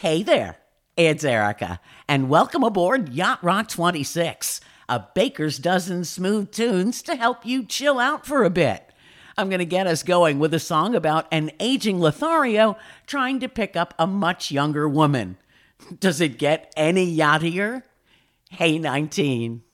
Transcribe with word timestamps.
Hey 0.00 0.22
there, 0.22 0.58
it's 0.96 1.24
Erica, 1.24 1.80
and 2.06 2.28
welcome 2.28 2.62
aboard 2.62 3.08
Yacht 3.08 3.42
Rock 3.42 3.66
26, 3.66 4.60
a 4.88 5.04
baker's 5.12 5.58
dozen 5.58 6.04
smooth 6.04 6.52
tunes 6.52 7.02
to 7.02 7.16
help 7.16 7.44
you 7.44 7.64
chill 7.64 7.98
out 7.98 8.24
for 8.24 8.44
a 8.44 8.48
bit. 8.48 8.92
I'm 9.36 9.48
going 9.48 9.58
to 9.58 9.64
get 9.64 9.88
us 9.88 10.04
going 10.04 10.38
with 10.38 10.54
a 10.54 10.60
song 10.60 10.94
about 10.94 11.26
an 11.32 11.50
aging 11.58 11.98
Lothario 11.98 12.76
trying 13.08 13.40
to 13.40 13.48
pick 13.48 13.74
up 13.74 13.92
a 13.98 14.06
much 14.06 14.52
younger 14.52 14.88
woman. 14.88 15.36
Does 15.98 16.20
it 16.20 16.38
get 16.38 16.72
any 16.76 17.16
yachtier? 17.16 17.82
Hey 18.50 18.78
19. 18.78 19.64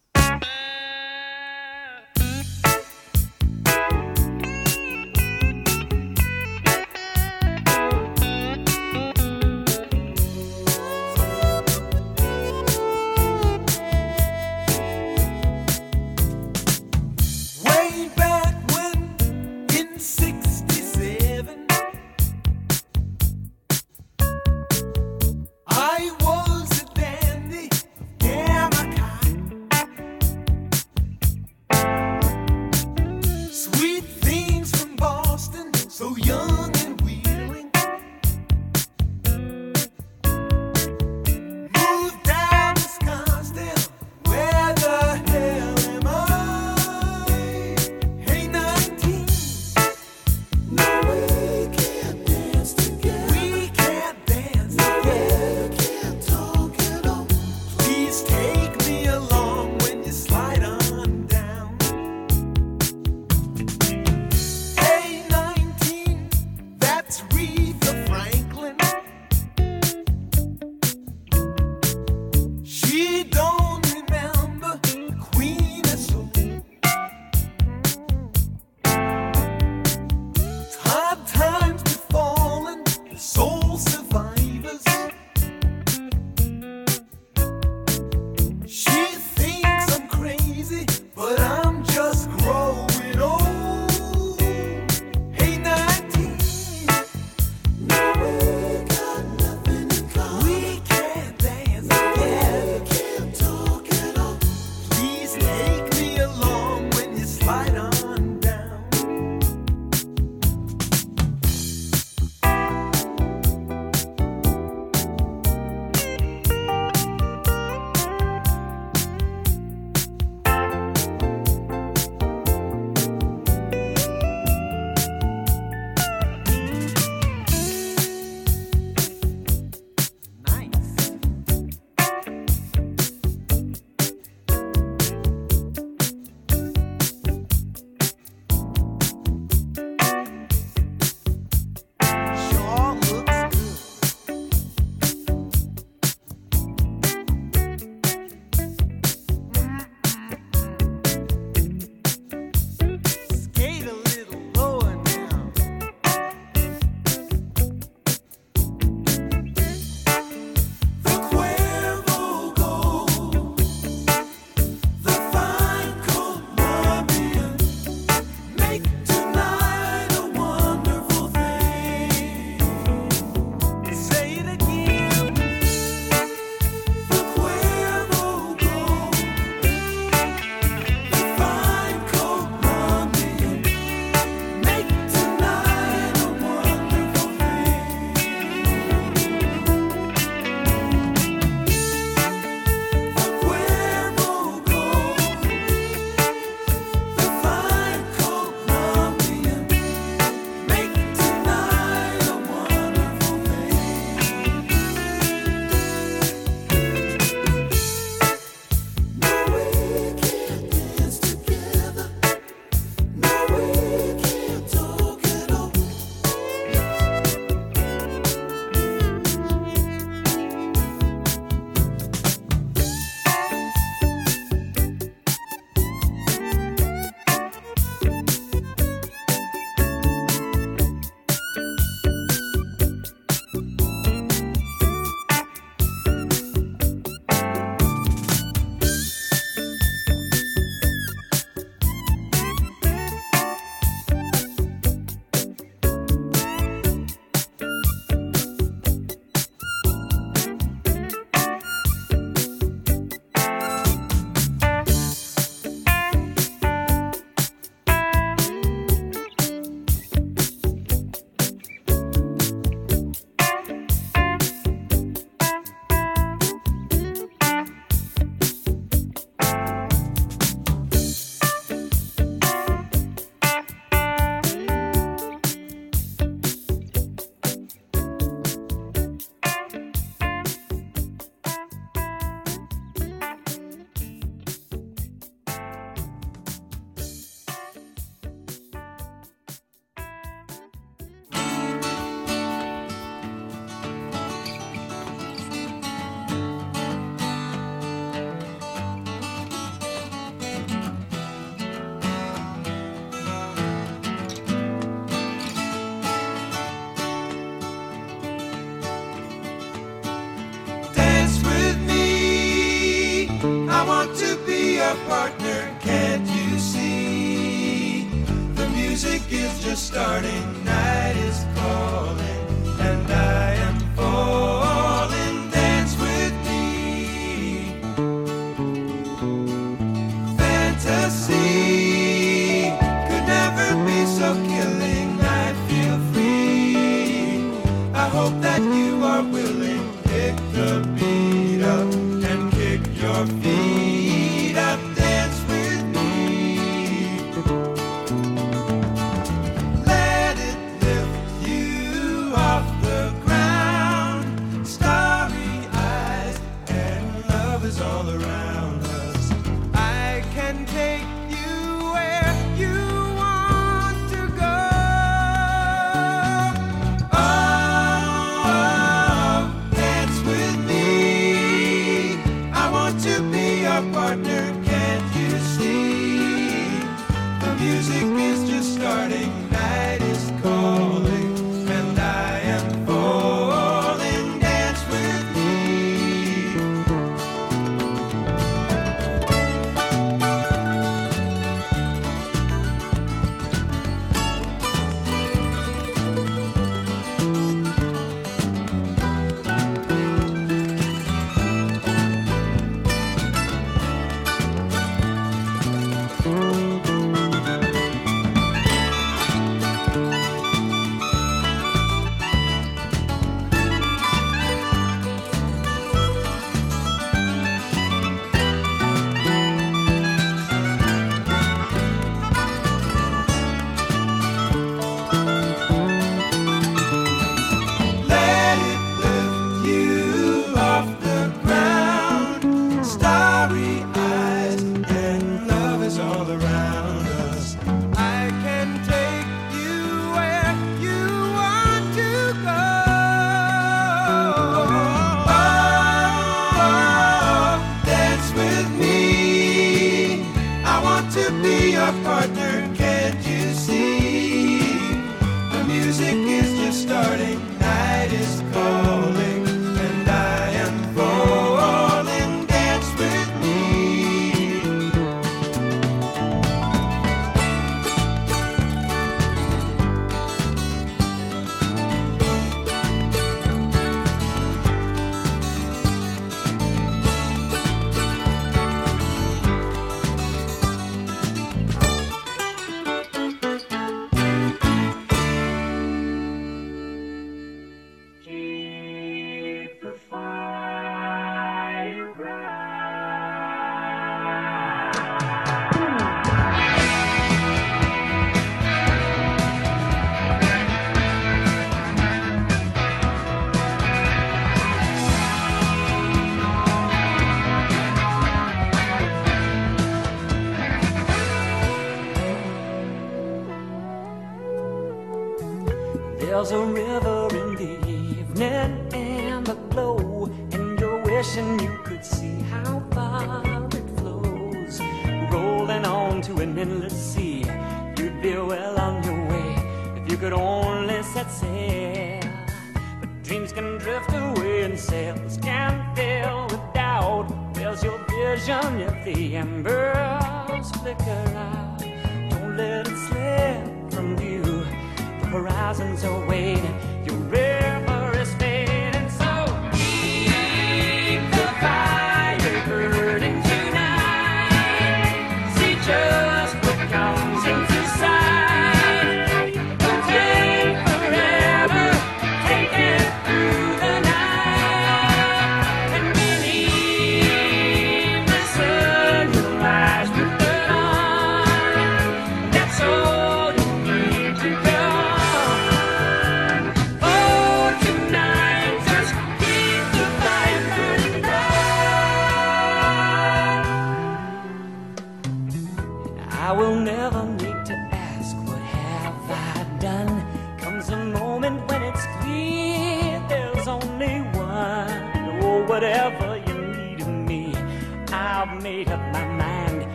Partner, 315.09 315.77
can't 315.81 316.27
you 316.29 316.59
see? 316.59 318.09
The 318.55 318.69
music 318.71 319.23
is 319.31 319.63
just 319.65 319.87
starting, 319.87 320.64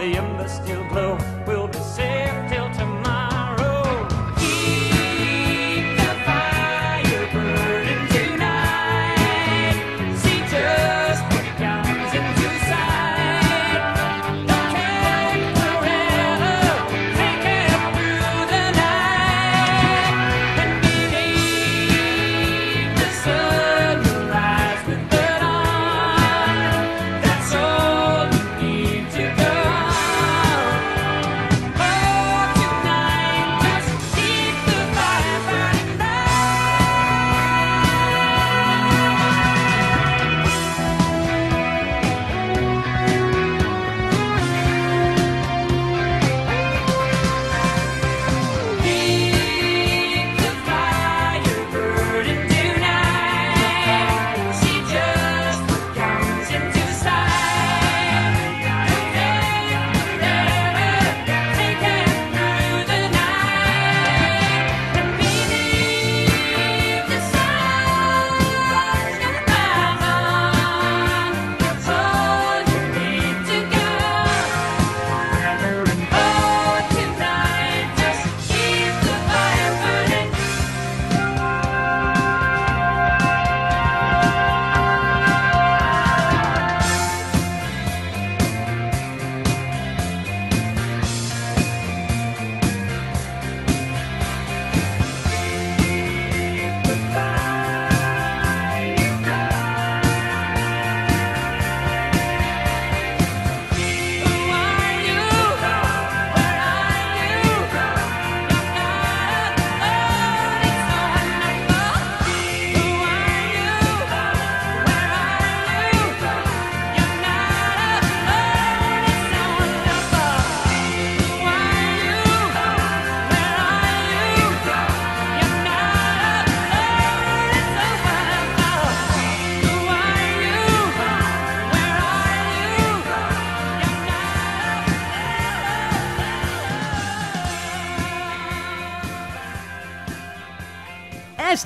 the 0.00 0.16
embers 0.16 0.52
still 0.52 0.82
glow. 0.88 1.19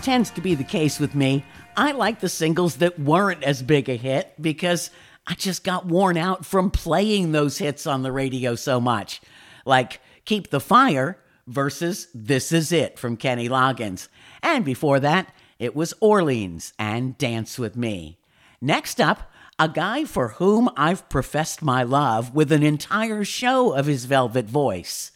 tends 0.05 0.31
to 0.31 0.43
be 0.43 0.55
the 0.55 0.63
case 0.63 1.01
with 1.01 1.15
me, 1.15 1.43
I 1.79 1.93
like 1.93 2.21
the 2.21 2.29
singles 2.29 2.77
that 2.77 2.99
weren't 2.99 3.43
as 3.43 3.63
big 3.63 3.89
a 3.89 3.97
hit 3.97 4.35
because 4.39 4.91
I 5.27 5.33
just 5.33 5.65
got 5.65 5.87
worn 5.87 6.19
out 6.19 6.45
from 6.45 6.71
playing 6.71 7.33
those 7.33 7.57
hits 7.57 7.87
on 7.87 8.03
the 8.03 8.13
radio 8.13 8.55
so 8.55 8.83
much. 8.83 9.23
Like 9.65 10.01
Keep 10.27 10.51
the 10.51 10.61
Fire 10.61 11.19
versus 11.47 12.09
This 12.15 12.53
Is 12.53 12.71
It 12.71 12.99
from 12.99 13.17
Kenny 13.17 13.49
Loggins. 13.49 14.09
And 14.43 14.63
before 14.63 15.01
that, 15.01 15.35
it 15.59 15.75
was 15.75 15.95
Orleans 16.01 16.75
and 16.79 17.17
Dance 17.17 17.59
With 17.59 17.75
Me. 17.75 18.19
Next 18.61 19.01
up, 19.01 19.33
a 19.59 19.71
guy 19.71 20.05
for 20.05 20.29
whom 20.29 20.69
I've 20.77 21.09
professed 21.09 21.63
my 21.63 21.83
love 21.83 22.35
with 22.35 22.53
an 22.53 22.63
entire 22.63 23.25
show 23.25 23.73
of 23.73 23.87
his 23.87 24.05
velvet 24.05 24.51
voice, 24.51 25.13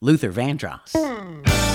Luther 0.00 0.32
Vandross. 0.32 0.96
Hmm. 0.96 1.71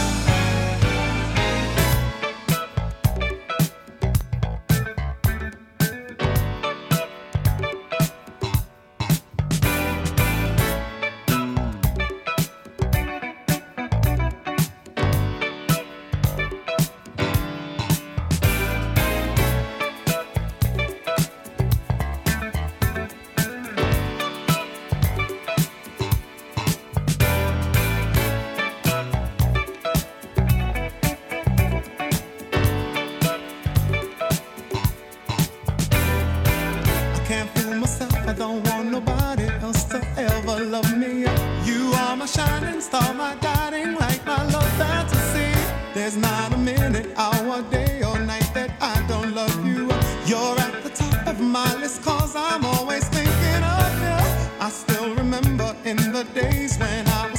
when 56.80 57.08
I 57.08 57.37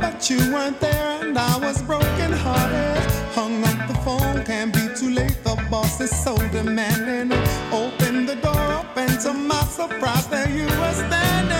but 0.00 0.30
you 0.30 0.38
weren't 0.52 0.80
there, 0.80 1.22
and 1.22 1.36
I 1.38 1.58
was 1.58 1.82
broken 1.82 2.32
hearted. 2.32 3.02
Hung 3.34 3.64
up 3.64 3.88
the 3.88 3.94
phone, 4.04 4.44
can't 4.44 4.72
be 4.72 4.88
too 4.94 5.10
late. 5.10 5.36
The 5.44 5.56
boss 5.70 6.00
is 6.00 6.10
so 6.24 6.36
demanding. 6.48 7.32
Open 7.72 8.26
the 8.26 8.36
door, 8.36 8.72
open 8.80 9.08
to 9.24 9.32
my 9.32 9.62
surprise, 9.64 10.26
there 10.28 10.48
you 10.50 10.64
were 10.64 10.94
standing. 10.94 11.53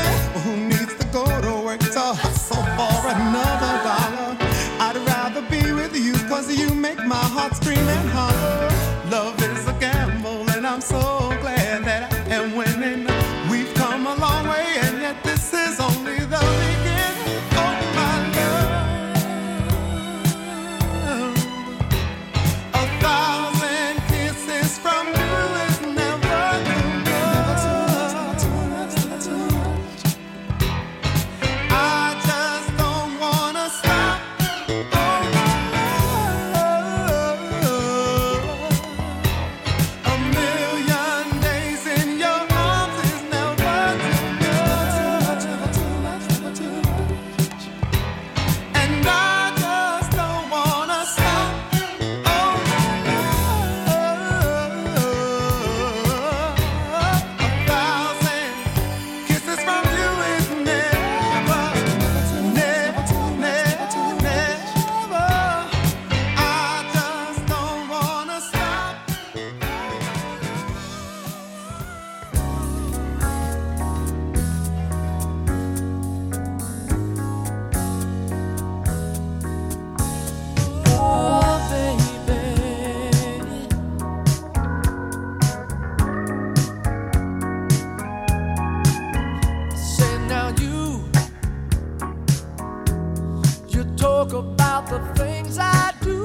talk 94.05 94.35
about 94.35 94.87
the 94.87 95.01
things 95.15 95.57
I 95.59 95.91
do. 96.03 96.19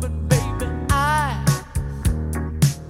But 0.00 0.14
baby, 0.28 0.66
I, 0.90 1.42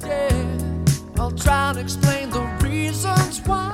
yeah, 0.04 1.20
I'll 1.20 1.30
try 1.30 1.70
and 1.70 1.78
explain 1.78 2.30
the 2.30 2.44
reasons 2.64 3.40
why. 3.46 3.70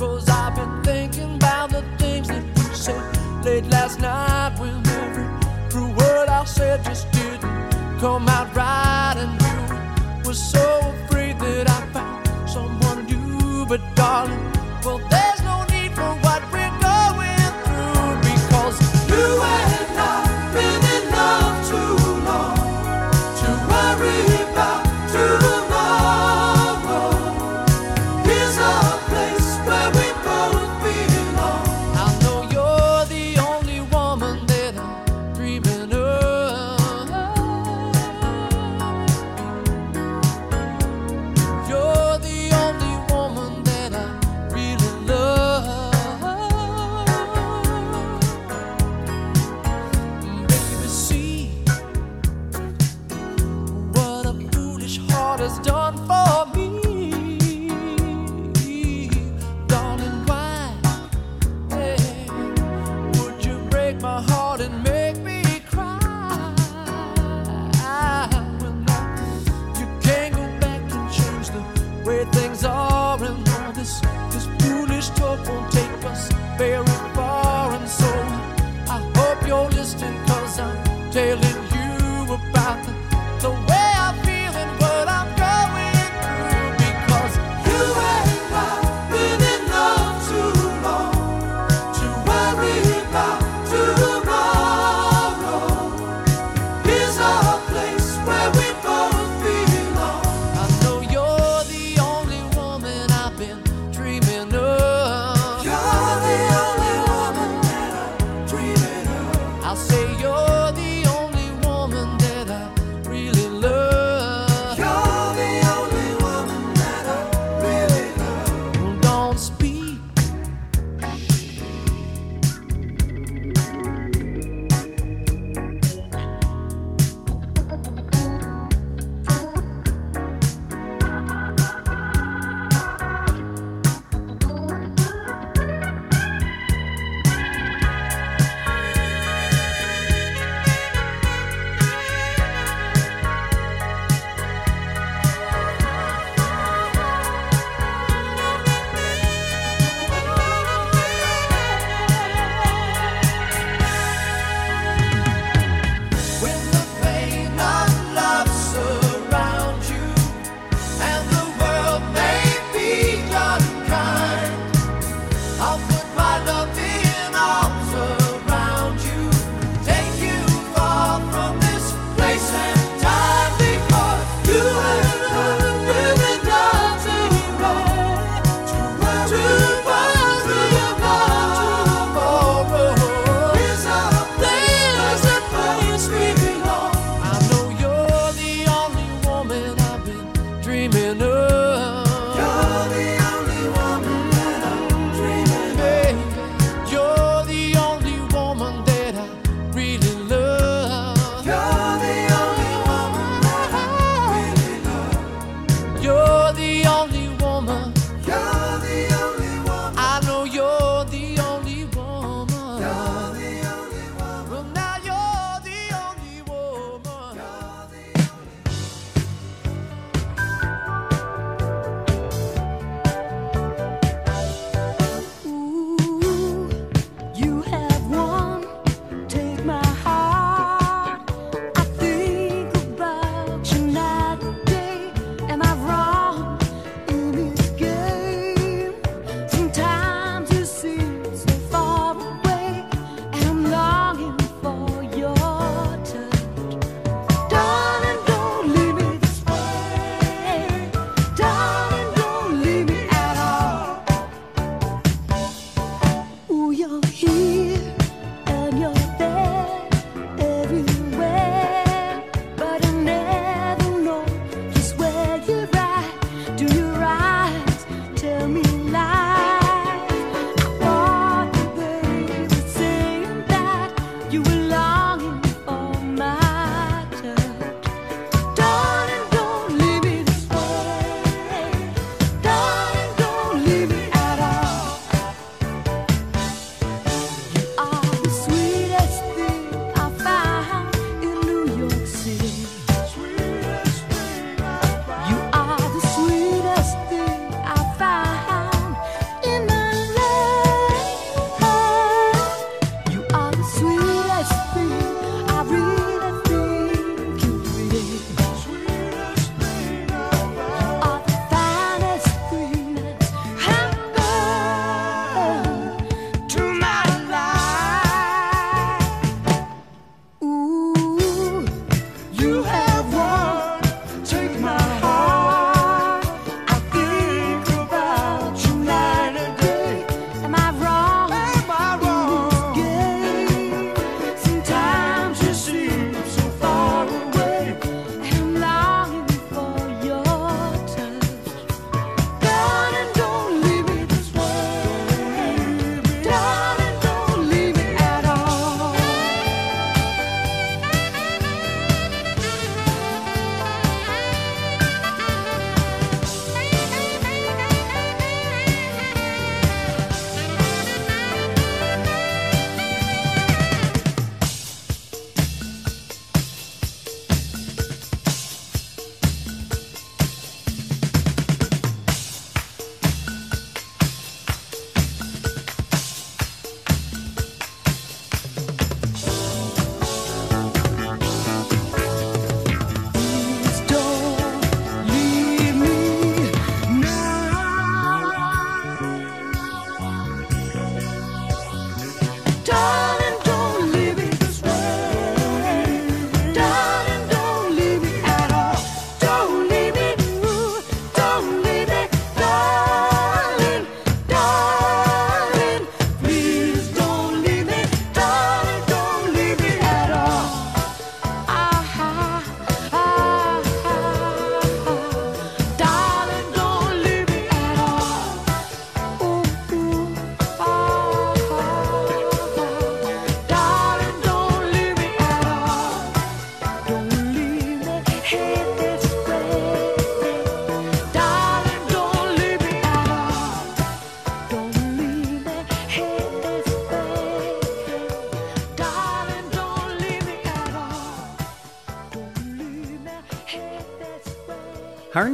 Cause 0.00 0.28
I've 0.28 0.56
been 0.56 0.82
thinking 0.82 1.36
about 1.36 1.70
the 1.70 1.84
things 2.00 2.26
that 2.26 2.44
you 2.56 2.74
said 2.74 3.04
late 3.44 3.66
last 3.66 4.00
night 4.00 4.58
when 4.58 4.74
every 5.00 5.28
true 5.70 5.92
word 6.00 6.28
I 6.28 6.44
said 6.44 6.84
just 6.84 7.06
didn't 7.12 8.00
come 8.00 8.26
out 8.28 8.48
right. 8.56 9.14
And 9.22 9.32
you 9.46 10.26
were 10.26 10.40
so 10.54 10.66
afraid 10.92 11.38
that 11.38 11.70
I 11.70 11.80
found 11.94 12.50
someone 12.50 13.06
new, 13.06 13.64
but 13.66 13.80
darling, 13.94 14.44
well, 14.84 14.98
there. 15.08 15.33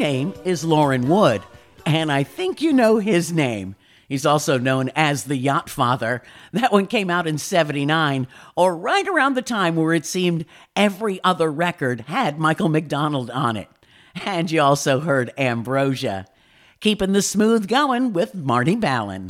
Name 0.01 0.33
is 0.47 0.65
Lauren 0.65 1.11
Wood, 1.11 1.43
and 1.85 2.11
I 2.11 2.23
think 2.23 2.63
you 2.63 2.73
know 2.73 2.97
his 2.97 3.31
name. 3.31 3.77
He's 4.09 4.25
also 4.25 4.57
known 4.57 4.91
as 4.97 5.25
the 5.25 5.37
Yacht 5.37 5.69
Father. 5.69 6.23
That 6.55 6.73
one 6.73 6.87
came 6.87 7.11
out 7.11 7.27
in 7.27 7.37
79, 7.37 8.27
or 8.57 8.75
right 8.75 9.07
around 9.07 9.35
the 9.35 9.43
time 9.43 9.77
where 9.77 9.93
it 9.93 10.07
seemed 10.07 10.47
every 10.75 11.23
other 11.23 11.53
record 11.53 12.01
had 12.09 12.39
Michael 12.39 12.71
McDonald 12.71 13.29
on 13.29 13.59
it. 13.59 13.69
And 14.25 14.51
you 14.51 14.63
also 14.63 15.01
heard 15.01 15.35
Ambrosia. 15.37 16.27
Keeping 16.81 17.13
the 17.13 17.21
smooth 17.21 17.69
going 17.69 18.15
with 18.15 18.35
Marty 18.35 18.77
Balin. 18.77 19.29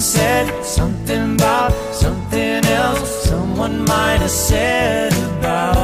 someone 0.00 0.46
said 0.46 0.64
something 0.64 1.34
about 1.34 1.72
something 1.92 2.64
else. 2.64 3.24
Someone 3.24 3.84
might 3.84 4.20
have 4.20 4.30
said 4.30 5.12
about 5.38 5.79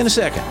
in 0.00 0.06
a 0.06 0.10
second. 0.10 0.42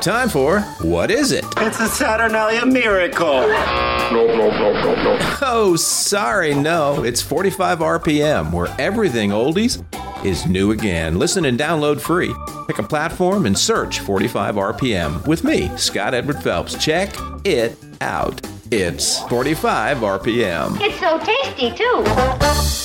Time 0.00 0.28
for 0.28 0.60
What 0.80 1.10
Is 1.10 1.32
It? 1.32 1.44
It's 1.56 1.80
a 1.80 1.88
Saturnalia 1.88 2.64
miracle. 2.64 3.40
No, 3.40 4.26
no, 4.26 4.50
no, 4.50 4.72
no, 4.72 4.94
no. 4.94 5.36
Oh, 5.42 5.74
sorry, 5.74 6.54
no. 6.54 7.02
It's 7.02 7.20
45 7.20 7.80
RPM, 7.80 8.52
where 8.52 8.72
everything 8.78 9.30
oldies 9.30 9.84
is 10.24 10.46
new 10.46 10.70
again. 10.70 11.18
Listen 11.18 11.44
and 11.44 11.58
download 11.58 12.00
free. 12.00 12.32
Pick 12.68 12.78
a 12.78 12.84
platform 12.84 13.46
and 13.46 13.58
search 13.58 13.98
45 14.00 14.54
RPM 14.54 15.26
with 15.26 15.42
me, 15.42 15.76
Scott 15.76 16.14
Edward 16.14 16.40
Phelps. 16.42 16.82
Check 16.82 17.12
it 17.44 17.76
out. 18.00 18.40
It's 18.70 19.20
45 19.24 19.98
RPM. 19.98 20.78
It's 20.80 21.00
so 21.00 21.18
tasty, 21.18 21.70
too. 21.72 22.83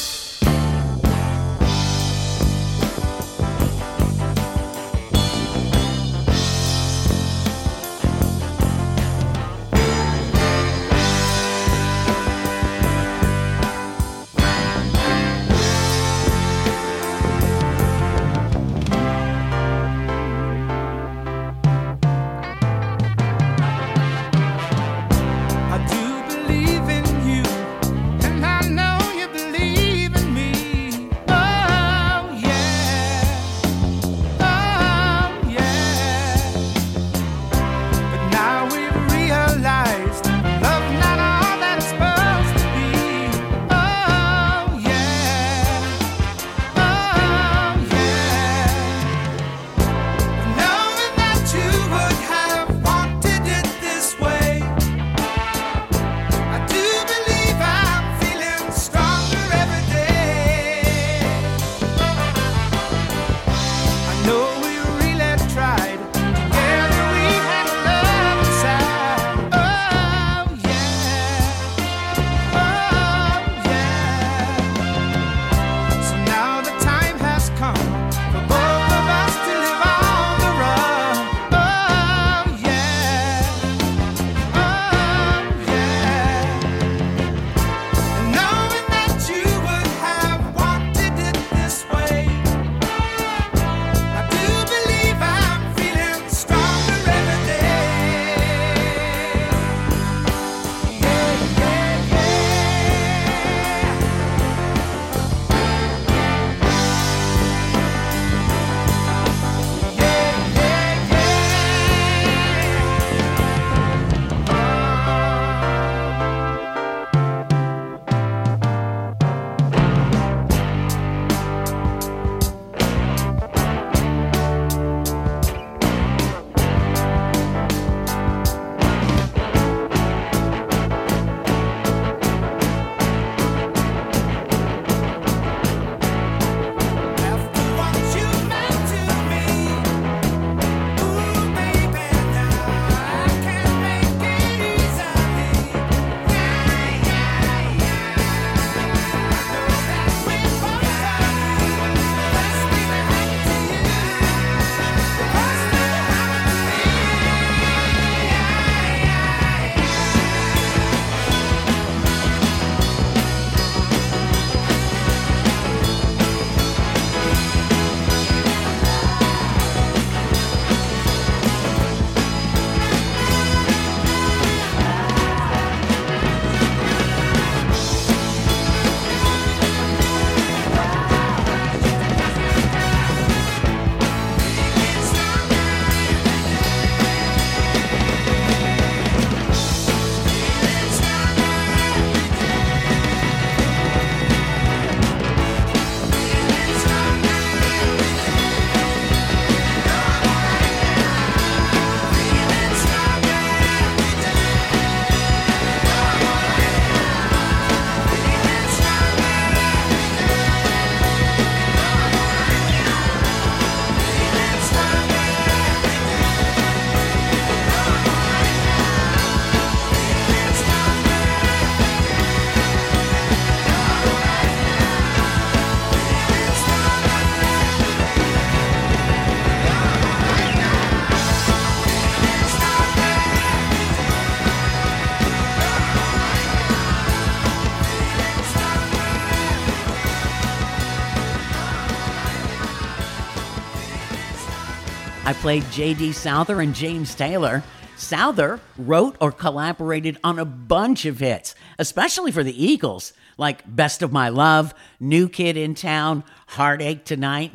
I 245.29 245.33
played 245.33 245.63
J.D. 245.69 246.13
Souther 246.13 246.59
and 246.59 246.73
James 246.73 247.13
Taylor. 247.13 247.61
Souther 247.97 248.59
wrote 248.79 249.15
or 249.21 249.31
collaborated 249.31 250.17
on 250.23 250.39
a 250.39 250.43
bunch 250.43 251.05
of 251.05 251.19
hits, 251.19 251.53
especially 251.77 252.31
for 252.31 252.43
the 252.43 252.65
Eagles, 252.65 253.13
like 253.37 253.61
Best 253.75 254.01
of 254.01 254.11
My 254.11 254.29
Love, 254.29 254.73
New 254.99 255.29
Kid 255.29 255.55
in 255.55 255.75
Town, 255.75 256.23
Heartache 256.47 257.05
Tonight. 257.05 257.51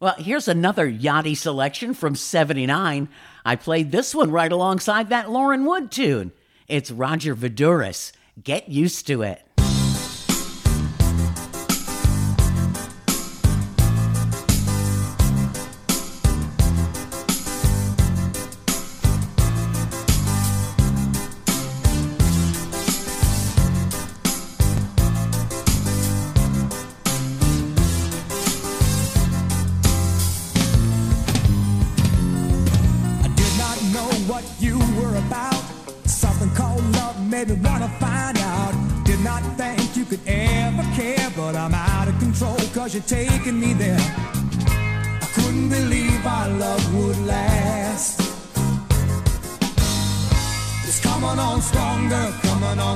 Well, 0.00 0.14
here's 0.16 0.48
another 0.48 0.90
Yachty 0.90 1.36
selection 1.36 1.92
from 1.92 2.14
79. 2.14 3.10
I 3.44 3.56
played 3.56 3.92
this 3.92 4.14
one 4.14 4.30
right 4.30 4.50
alongside 4.50 5.10
that 5.10 5.30
Lauren 5.30 5.66
Wood 5.66 5.90
tune. 5.90 6.32
It's 6.66 6.90
Roger 6.90 7.36
Voudouris. 7.36 8.12
Get 8.42 8.70
used 8.70 9.06
to 9.08 9.20
it. 9.20 9.42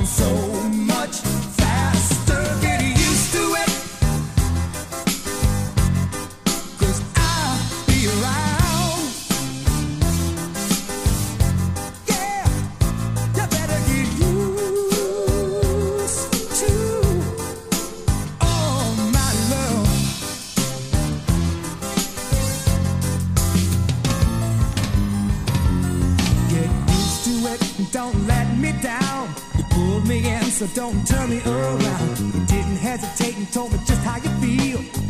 So 0.07 0.45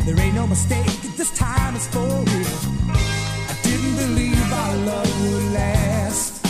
There 0.06 0.20
ain't 0.20 0.36
no 0.36 0.46
mistake, 0.46 0.86
this 1.16 1.32
time 1.36 1.74
is 1.74 1.88
for 1.88 1.98
real. 1.98 2.56
I 2.94 3.58
didn't 3.64 3.96
believe 3.96 4.52
our 4.52 4.76
love 4.86 5.22
would 5.22 5.52
last. 5.52 6.46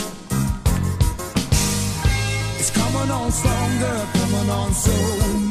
It's 2.59 2.71
coming 2.71 3.11
on 3.11 3.33
stronger, 3.33 4.07
coming 4.13 4.51
on 4.51 4.75
so 4.75 5.46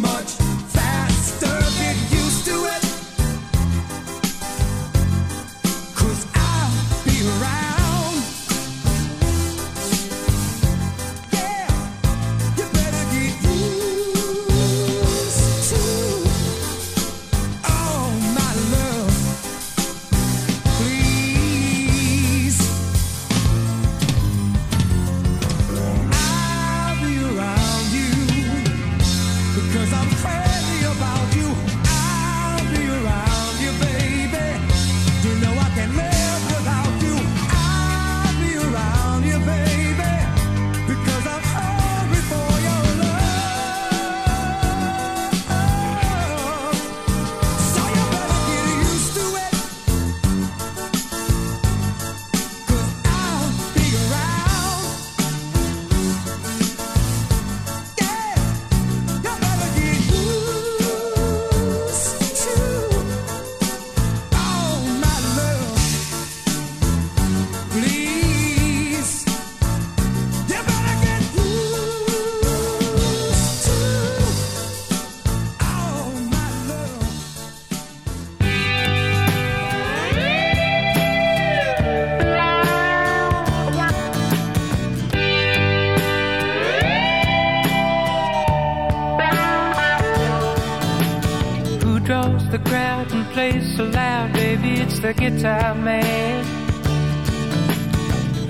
draws 92.06 92.48
the 92.50 92.60
crowd 92.60 93.12
and 93.12 93.26
plays 93.34 93.76
so 93.76 93.84
loud, 93.86 94.32
baby? 94.34 94.74
It's 94.80 95.00
the 95.00 95.14
guitar 95.14 95.74
man. 95.74 96.46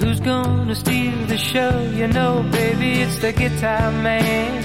Who's 0.01 0.20
gonna 0.20 0.76
steal 0.76 1.16
the 1.28 1.38
show? 1.38 1.80
You 1.93 2.08
know, 2.08 2.43
baby, 2.51 3.01
it's 3.01 3.18
the 3.20 3.32
guitar 3.32 3.91
man. 3.91 4.62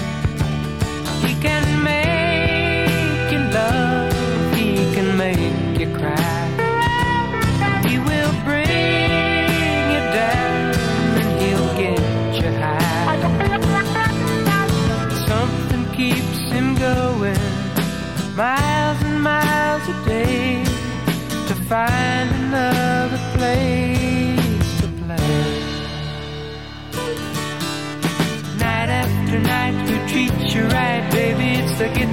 He 1.25 1.33
can 1.41 1.65
make 1.83 3.31
you 3.31 3.39
love, 3.59 4.55
he 4.55 4.75
can 4.93 5.17
make 5.17 5.79
you 5.79 5.95
cry. 5.97 6.40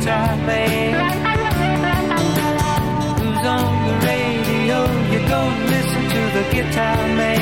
Guitar 0.08 0.36
man. 0.46 0.94
Who's 3.18 3.46
on 3.46 3.72
the 3.88 3.94
radio? 4.06 4.78
You 5.12 5.20
go 5.28 5.40
listen 5.68 6.02
to 6.14 6.22
the 6.32 6.44
guitar 6.50 6.96
man. 7.14 7.37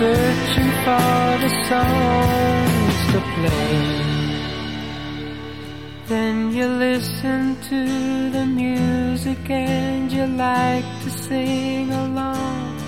searching 0.00 0.70
for 0.84 1.26
the 1.44 1.52
songs 1.68 2.96
to 3.12 3.18
play. 3.34 3.80
Then 6.06 6.36
you 6.56 6.66
listen 6.88 7.60
to 7.68 7.80
the 8.36 8.46
music 8.46 9.42
and 9.50 10.10
you 10.10 10.24
like 10.26 10.88
to 11.02 11.10
sing 11.10 11.92
along. 11.92 12.80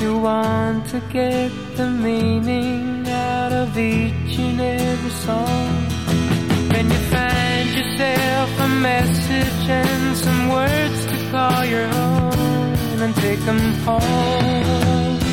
You 0.00 0.18
want 0.18 0.88
to 0.88 0.98
get 1.18 1.52
the 1.76 1.88
meaning 2.06 3.06
out 3.08 3.52
of 3.52 3.78
each 3.78 4.36
and 4.46 4.60
every 4.60 5.14
song. 5.26 5.70
When 6.72 6.86
you 6.94 7.00
find 7.14 7.68
yourself 7.78 8.50
a 8.66 8.70
message 8.90 9.64
and 9.82 10.16
some 10.16 10.48
words 10.48 11.00
to 11.10 11.16
call 11.30 11.64
your 11.64 11.88
own 12.08 12.96
and 13.04 13.14
take 13.24 13.40
them 13.50 13.62
home. 13.86 15.23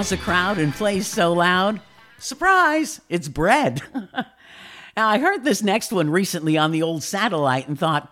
a 0.00 0.16
crowd 0.16 0.56
and 0.56 0.72
plays 0.72 1.06
so 1.06 1.34
loud? 1.34 1.78
Surprise, 2.18 3.02
it's 3.10 3.28
bread. 3.28 3.82
now, 3.94 5.08
I 5.08 5.18
heard 5.18 5.44
this 5.44 5.62
next 5.62 5.92
one 5.92 6.08
recently 6.08 6.56
on 6.56 6.70
the 6.72 6.82
old 6.82 7.02
satellite 7.02 7.68
and 7.68 7.78
thought, 7.78 8.10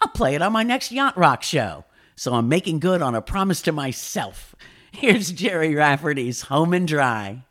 I'll 0.00 0.08
play 0.08 0.34
it 0.34 0.40
on 0.40 0.52
my 0.52 0.62
next 0.62 0.92
Yacht 0.92 1.16
Rock 1.16 1.42
show. 1.42 1.84
So 2.16 2.32
I'm 2.32 2.48
making 2.48 2.80
good 2.80 3.02
on 3.02 3.14
a 3.14 3.20
promise 3.20 3.60
to 3.62 3.72
myself. 3.72 4.54
Here's 4.92 5.30
Gerry 5.30 5.74
Rafferty's 5.74 6.40
Home 6.42 6.72
and 6.72 6.88
Dry. 6.88 7.44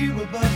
We 0.00 0.08
were 0.12 0.24
born. 0.32 0.49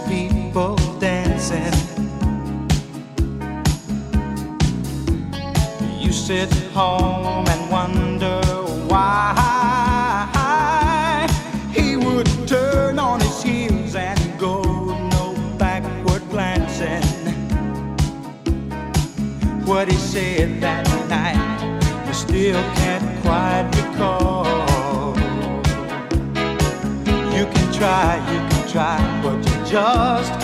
people 0.00 0.76
dancing. 0.98 1.72
You 5.98 6.12
sit 6.12 6.52
home 6.72 7.46
and 7.48 7.70
wonder 7.70 8.40
why 8.88 9.66
he 11.72 11.96
would 11.96 12.28
turn 12.46 12.98
on 12.98 13.20
his 13.20 13.42
heels 13.42 13.94
and 13.94 14.38
go 14.38 14.62
no 15.10 15.34
backward 15.58 16.22
glancing. 16.30 17.02
What 19.64 19.88
he 19.88 19.96
said 19.96 20.60
that 20.60 20.86
night, 21.08 22.06
you 22.06 22.14
still 22.14 22.62
can't 22.76 23.22
quite 23.22 23.68
recall. 23.76 25.16
You 27.36 27.46
can 27.46 27.72
try 27.72 28.27
just 29.70 30.37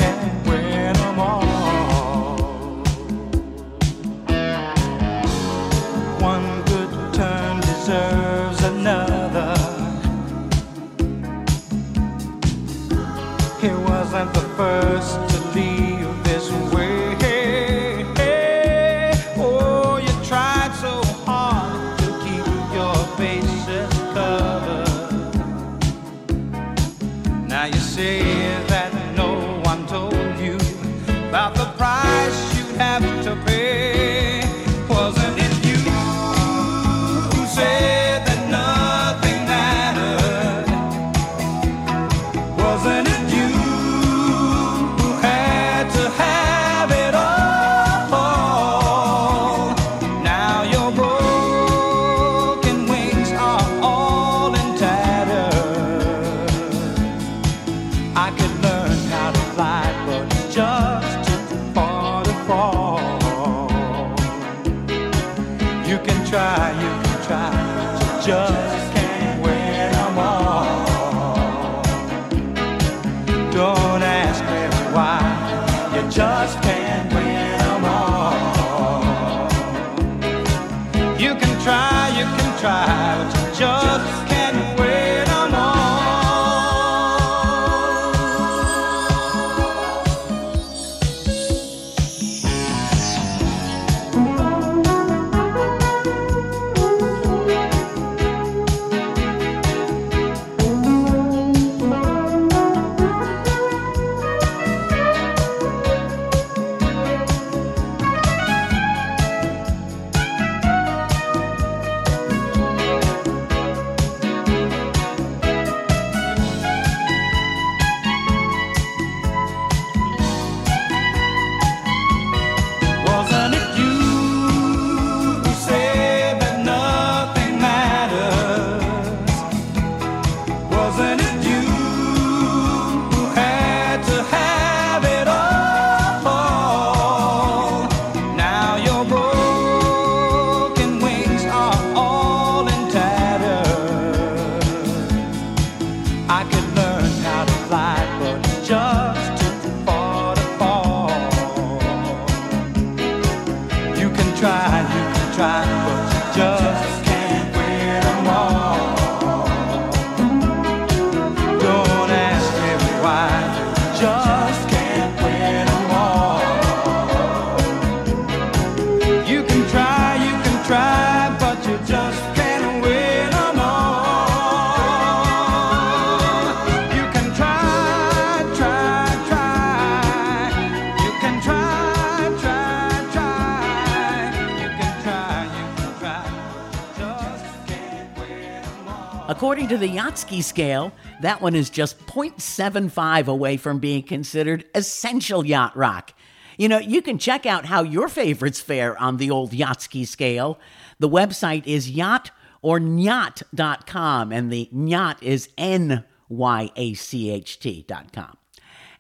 According 189.35 189.67
to 189.71 189.77
the 189.77 189.89
Yachtski 189.89 190.45
scale, 190.45 190.93
that 191.21 191.43
one 191.43 191.57
is 191.57 191.69
just 191.69 191.99
0.75 192.07 193.27
away 193.27 193.57
from 193.57 193.81
being 193.81 194.05
considered 194.05 194.65
essential 194.77 195.45
yacht 195.45 195.77
rock. 195.77 196.15
You 196.57 196.69
know, 196.69 196.79
you 196.79 197.03
can 197.03 197.19
check 197.19 197.45
out 197.45 197.65
how 197.65 197.83
your 197.83 198.09
favorites 198.09 198.61
fare 198.61 198.97
on 198.97 199.17
the 199.17 199.33
old 199.33 199.51
Yachtski 199.51 200.07
scale. 200.07 200.61
The 201.01 201.09
website 201.09 201.67
is 201.67 201.91
yacht 201.91 202.31
or 202.63 202.79
nyacht.com, 202.79 204.31
and 204.31 204.53
the 204.53 204.71
nyacht 204.73 205.21
is 205.21 205.49
N 205.59 206.05
Y 206.29 206.71
A 206.77 206.95
C 206.95 207.31
H 207.31 207.59
T.com. 207.59 208.37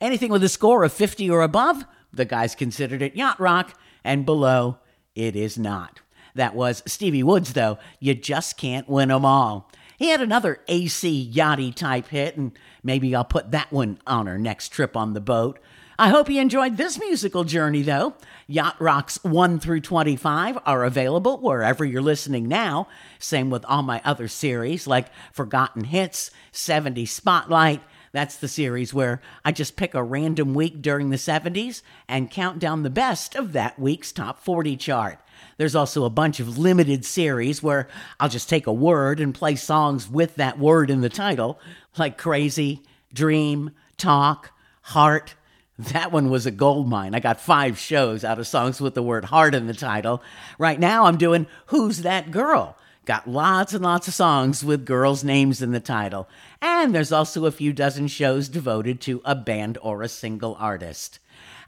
Anything 0.00 0.32
with 0.32 0.42
a 0.42 0.48
score 0.48 0.82
of 0.82 0.92
50 0.92 1.30
or 1.30 1.42
above, 1.42 1.84
the 2.12 2.24
guys 2.24 2.56
considered 2.56 3.02
it 3.02 3.14
yacht 3.14 3.38
rock, 3.38 3.78
and 4.02 4.26
below, 4.26 4.78
it 5.14 5.36
is 5.36 5.56
not. 5.56 6.00
That 6.34 6.56
was 6.56 6.82
Stevie 6.86 7.22
Woods, 7.22 7.52
though. 7.52 7.78
You 8.00 8.16
just 8.16 8.56
can't 8.56 8.88
win 8.88 9.10
win 9.10 9.16
'em 9.16 9.24
all. 9.24 9.70
He 9.96 10.08
had 10.08 10.20
another 10.20 10.60
AC 10.68 11.30
yachty 11.32 11.74
type 11.74 12.08
hit, 12.08 12.36
and 12.36 12.52
maybe 12.82 13.14
I'll 13.14 13.24
put 13.24 13.52
that 13.52 13.72
one 13.72 13.98
on 14.06 14.28
our 14.28 14.38
next 14.38 14.70
trip 14.70 14.96
on 14.96 15.14
the 15.14 15.20
boat. 15.20 15.58
I 15.96 16.08
hope 16.08 16.28
you 16.28 16.40
enjoyed 16.40 16.76
this 16.76 16.98
musical 16.98 17.44
journey, 17.44 17.82
though. 17.82 18.14
Yacht 18.48 18.80
Rocks 18.80 19.22
1 19.22 19.60
through 19.60 19.80
25 19.82 20.58
are 20.66 20.82
available 20.82 21.38
wherever 21.38 21.84
you're 21.84 22.02
listening 22.02 22.48
now. 22.48 22.88
Same 23.20 23.48
with 23.48 23.64
all 23.66 23.82
my 23.82 24.00
other 24.04 24.26
series 24.26 24.88
like 24.88 25.06
Forgotten 25.32 25.84
Hits, 25.84 26.32
70 26.50 27.06
Spotlight. 27.06 27.80
That's 28.10 28.36
the 28.36 28.48
series 28.48 28.92
where 28.92 29.20
I 29.44 29.52
just 29.52 29.76
pick 29.76 29.94
a 29.94 30.02
random 30.02 30.52
week 30.54 30.82
during 30.82 31.10
the 31.10 31.16
70s 31.16 31.82
and 32.08 32.30
count 32.30 32.58
down 32.58 32.82
the 32.82 32.90
best 32.90 33.36
of 33.36 33.52
that 33.52 33.78
week's 33.78 34.10
top 34.10 34.40
40 34.40 34.76
chart. 34.76 35.18
There's 35.56 35.74
also 35.74 36.04
a 36.04 36.10
bunch 36.10 36.40
of 36.40 36.58
limited 36.58 37.04
series 37.04 37.62
where 37.62 37.88
I'll 38.18 38.28
just 38.28 38.48
take 38.48 38.66
a 38.66 38.72
word 38.72 39.20
and 39.20 39.34
play 39.34 39.56
songs 39.56 40.08
with 40.08 40.36
that 40.36 40.58
word 40.58 40.90
in 40.90 41.00
the 41.00 41.08
title, 41.08 41.58
like 41.96 42.18
Crazy, 42.18 42.82
Dream, 43.12 43.70
Talk, 43.96 44.50
Heart. 44.82 45.34
That 45.78 46.12
one 46.12 46.30
was 46.30 46.46
a 46.46 46.50
gold 46.50 46.88
mine. 46.88 47.14
I 47.14 47.20
got 47.20 47.40
five 47.40 47.78
shows 47.78 48.24
out 48.24 48.38
of 48.38 48.46
songs 48.46 48.80
with 48.80 48.94
the 48.94 49.02
word 49.02 49.26
heart 49.26 49.54
in 49.54 49.66
the 49.66 49.74
title. 49.74 50.22
Right 50.58 50.78
now 50.78 51.06
I'm 51.06 51.16
doing 51.16 51.46
Who's 51.66 52.02
That 52.02 52.30
Girl? 52.30 52.76
Got 53.06 53.28
lots 53.28 53.74
and 53.74 53.84
lots 53.84 54.08
of 54.08 54.14
songs 54.14 54.64
with 54.64 54.86
girls' 54.86 55.24
names 55.24 55.60
in 55.60 55.72
the 55.72 55.80
title. 55.80 56.28
And 56.62 56.94
there's 56.94 57.12
also 57.12 57.44
a 57.44 57.50
few 57.50 57.72
dozen 57.72 58.06
shows 58.08 58.48
devoted 58.48 59.00
to 59.02 59.20
a 59.24 59.34
band 59.34 59.76
or 59.82 60.02
a 60.02 60.08
single 60.08 60.56
artist. 60.58 61.18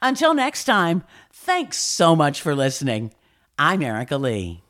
Until 0.01 0.33
next 0.33 0.65
time, 0.65 1.05
thanks 1.33 1.79
so 1.79 2.17
much 2.17 2.41
for 2.41 2.55
listening. 2.55 3.13
I'm 3.59 3.81
Erica 3.81 4.19
Lee. 4.19 4.66